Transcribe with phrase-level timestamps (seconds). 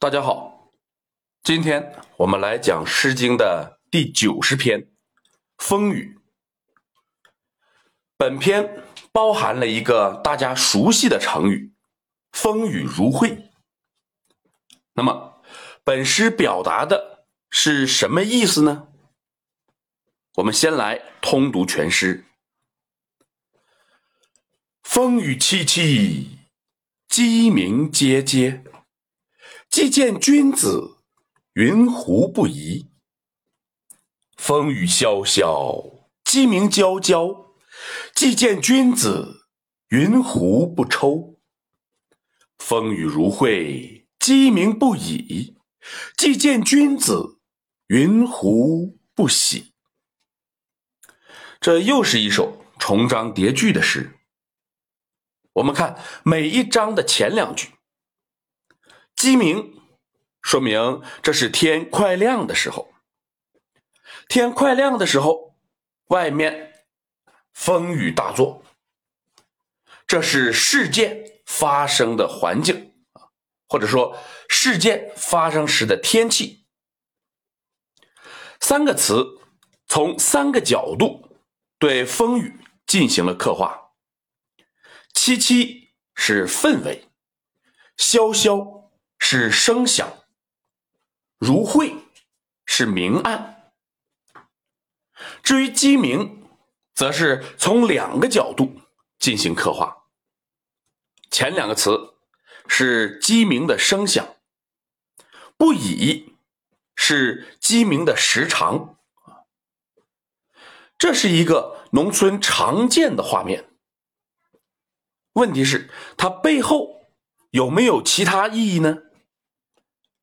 [0.00, 0.72] 大家好，
[1.42, 4.80] 今天我们来讲《诗经》的第九十篇
[5.58, 6.18] 《风雨》。
[8.16, 8.82] 本篇
[9.12, 11.74] 包含了一个大家熟悉的成语
[12.32, 13.50] “风雨如晦”。
[14.96, 15.42] 那么，
[15.84, 18.88] 本诗表达的是什么意思呢？
[20.36, 22.24] 我们先来通读全诗
[24.82, 26.38] ：“风雨凄凄，
[27.06, 28.62] 鸡鸣喈喈。”
[29.70, 30.96] 既见君子，
[31.52, 32.90] 云胡不疑？
[34.36, 37.54] 风雨萧萧，鸡鸣啾啾。
[38.12, 39.46] 既见君子，
[39.90, 41.38] 云胡不抽？
[42.58, 45.56] 风雨如晦，鸡鸣不已。
[46.16, 47.38] 既见君子，
[47.86, 49.72] 云胡不喜？
[51.60, 54.18] 这又是一首重章叠句的诗。
[55.52, 57.68] 我们看每一章的前两句。
[59.20, 59.78] 鸡鸣，
[60.40, 62.90] 说明这是天快亮的时候。
[64.30, 65.58] 天快亮的时候，
[66.06, 66.86] 外面
[67.52, 68.64] 风雨大作，
[70.06, 73.28] 这是事件发生的环境啊，
[73.68, 74.16] 或者说
[74.48, 76.64] 事件发生时的天气。
[78.58, 79.38] 三个词
[79.86, 81.28] 从三个角度
[81.78, 83.90] 对风雨进行了刻画。
[85.12, 87.06] 凄凄是氛围，
[87.98, 88.80] 萧萧。
[89.32, 90.24] 是声响，
[91.38, 91.94] 如晦
[92.66, 93.72] 是明暗。
[95.40, 96.48] 至于鸡鸣，
[96.94, 98.80] 则是从两个角度
[99.20, 100.08] 进行刻画。
[101.30, 102.14] 前两个词
[102.66, 104.34] 是鸡鸣的声响，
[105.56, 106.34] 不已
[106.96, 108.98] 是鸡鸣的时长。
[110.98, 113.70] 这是一个农村常见的画面。
[115.34, 117.06] 问题是，它背后
[117.50, 119.04] 有没有其他意义呢？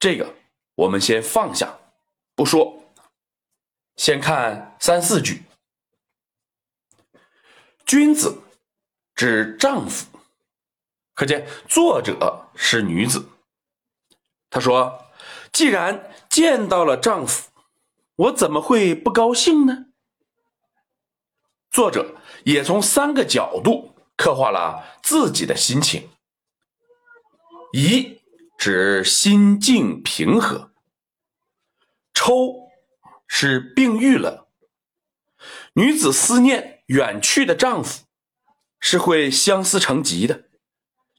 [0.00, 0.34] 这个
[0.76, 1.78] 我们先放下
[2.34, 2.82] 不说，
[3.96, 5.42] 先看三四句。
[7.84, 8.40] 君子
[9.14, 10.06] 指丈夫，
[11.12, 13.28] 可见作者是女子。
[14.48, 15.04] 她说
[15.52, 17.50] ：“既然见到了丈夫，
[18.16, 19.88] 我怎么会不高兴呢？”
[21.70, 26.08] 作者也从三个角度刻画了自己的心情。
[27.74, 28.18] 一。
[28.60, 30.74] 指心境平和。
[32.12, 32.68] 抽
[33.26, 34.50] 是病愈了。
[35.72, 38.04] 女子思念远去的丈夫，
[38.78, 40.44] 是会相思成疾的。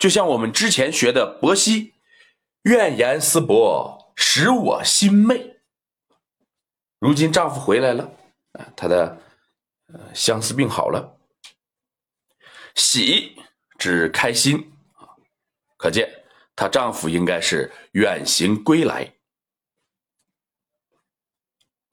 [0.00, 1.94] 就像我们之前学的伯希，
[2.62, 5.60] 怨言思伯，使我心昧。
[6.98, 8.10] 如今丈夫回来了，
[8.54, 9.22] 啊，她的
[9.92, 11.16] 呃相思病好了。
[12.74, 13.36] 喜
[13.78, 14.72] 指开心，
[15.76, 16.17] 可见。
[16.58, 19.14] 她丈夫应该是远行归来。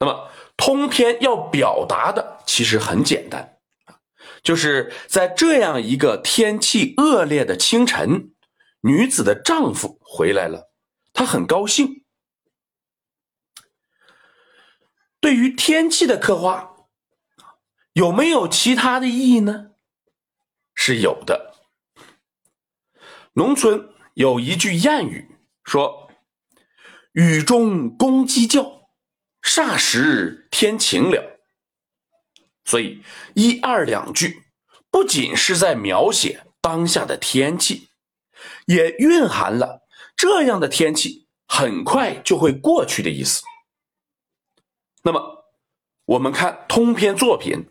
[0.00, 3.60] 那么，通篇要表达的其实很简单
[4.42, 8.34] 就是在这样一个天气恶劣的清晨，
[8.80, 10.72] 女子的丈夫回来了，
[11.12, 12.04] 她很高兴。
[15.20, 16.74] 对于天气的刻画，
[17.92, 19.70] 有没有其他的意义呢？
[20.74, 21.54] 是有的。
[23.34, 23.94] 农村。
[24.16, 26.10] 有一句谚语说
[27.12, 28.88] ：“雨中公鸡叫，
[29.42, 31.42] 霎时天晴了。”
[32.64, 33.02] 所以
[33.34, 34.44] 一二两句
[34.90, 37.90] 不仅是在描写当下的天气，
[38.64, 43.42] 也蕴含了这样的天气很快就会过去的意思。
[45.02, 45.44] 那么，
[46.06, 47.68] 我们看通篇作品，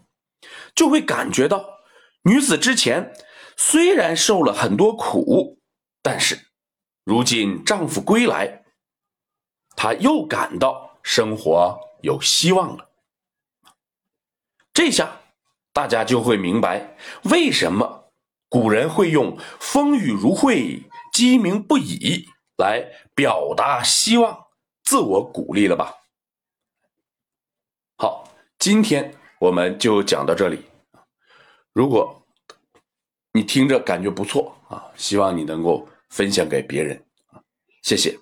[0.76, 1.66] 就会感觉到
[2.26, 3.16] 女子之前
[3.58, 5.60] 虽然受了很多苦。
[6.06, 6.40] 但是，
[7.04, 8.64] 如今丈夫归来，
[9.76, 12.92] 她又感到生活有希望了。
[14.72, 15.22] 这下
[15.74, 18.12] 大家就会明白，为什么
[18.48, 24.46] 古人会用“风雨如晦，鸡鸣不已”来表达希望、
[24.84, 25.96] 自我鼓励了吧？
[27.98, 30.66] 好，今天我们就讲到这里。
[31.74, 32.28] 如果
[33.32, 35.90] 你听着感觉不错啊，希望你能够。
[36.16, 37.04] 分享给别人，
[37.82, 38.18] 谢谢。